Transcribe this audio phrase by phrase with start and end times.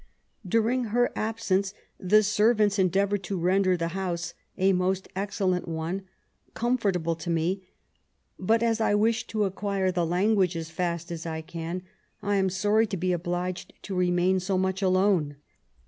[0.43, 4.33] During her absence the serrants endeavoured to render the house—
[4.67, 6.05] a most ex cellent one—
[6.55, 7.69] comfortable to me;
[8.39, 11.83] but as I wish to acquire the language as fast as I can,
[12.19, 15.35] I was sorry to be obliged to remain so much alone.